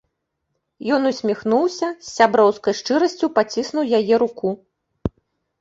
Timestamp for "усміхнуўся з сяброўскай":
1.09-2.73